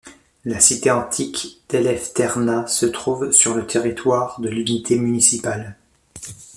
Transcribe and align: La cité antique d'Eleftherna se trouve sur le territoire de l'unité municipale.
La 0.45 0.59
cité 0.59 0.89
antique 0.89 1.61
d'Eleftherna 1.69 2.65
se 2.65 2.87
trouve 2.87 3.31
sur 3.31 3.53
le 3.53 3.67
territoire 3.67 4.41
de 4.41 4.49
l'unité 4.49 4.97
municipale. 4.97 5.77